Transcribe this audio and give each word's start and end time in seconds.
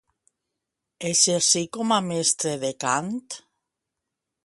Exercí 1.09 1.63
com 1.79 1.95
a 1.99 2.01
mestre 2.09 2.57
de 2.67 2.75
cant? 2.85 3.15